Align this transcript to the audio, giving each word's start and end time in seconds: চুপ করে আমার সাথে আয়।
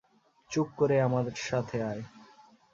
চুপ 0.49 0.67
করে 0.77 0.95
আমার 1.01 1.25
সাথে 1.41 1.77
আয়। 1.83 2.03